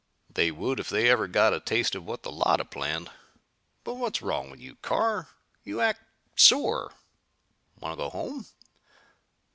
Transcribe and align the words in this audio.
"They 0.33 0.49
would 0.49 0.79
if 0.79 0.89
they 0.89 1.11
ever 1.11 1.27
got 1.27 1.53
a 1.53 1.59
taste 1.59 1.93
of 1.93 2.03
what 2.05 2.23
the 2.23 2.31
Llotta 2.31 2.65
planned. 2.65 3.11
But 3.83 3.97
what's 3.97 4.23
wrong 4.23 4.49
with 4.49 4.59
you 4.59 4.77
Carr? 4.77 5.27
You 5.63 5.79
act 5.79 6.01
sore. 6.35 6.93
Want 7.79 7.91
to 7.93 7.97
go 7.97 8.09
home?" 8.09 8.47